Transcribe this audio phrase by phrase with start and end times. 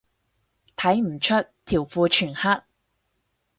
[0.75, 2.63] 睇唔出，條褲全黑